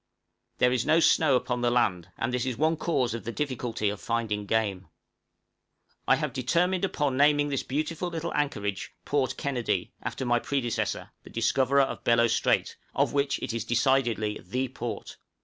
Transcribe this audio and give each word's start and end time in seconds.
There 0.57 0.71
is 0.71 0.83
no 0.83 0.99
snow 0.99 1.35
upon 1.35 1.61
the 1.61 1.69
land, 1.69 2.09
and 2.17 2.33
this 2.33 2.43
is 2.43 2.57
one 2.57 2.75
cause 2.75 3.13
of 3.13 3.23
the 3.23 3.31
difficulty 3.31 3.87
of 3.89 4.01
finding 4.01 4.47
game. 4.47 4.79
{PORT 4.79 4.89
KENNEDY.} 4.89 6.03
I 6.07 6.15
have 6.15 6.33
determined 6.33 6.83
upon 6.83 7.17
naming 7.17 7.49
this 7.49 7.61
beautiful 7.61 8.07
little 8.09 8.33
anchorage 8.33 8.95
Port 9.05 9.37
Kennedy, 9.37 9.93
after 10.01 10.25
my 10.25 10.39
predecessor, 10.39 11.11
the 11.21 11.29
discoverer 11.29 11.81
of 11.81 12.03
Bellot 12.03 12.29
Strait, 12.31 12.77
of 12.95 13.13
which 13.13 13.37
it 13.43 13.53
is 13.53 13.63
decidedly 13.63 14.41
the 14.43 14.69
port. 14.69 15.17